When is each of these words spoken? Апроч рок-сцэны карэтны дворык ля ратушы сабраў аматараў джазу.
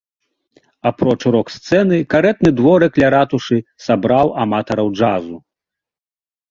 Апроч 0.89 1.21
рок-сцэны 1.33 1.97
карэтны 2.13 2.49
дворык 2.61 2.93
ля 3.03 3.07
ратушы 3.17 3.57
сабраў 3.85 4.27
аматараў 4.47 4.87
джазу. 4.97 5.37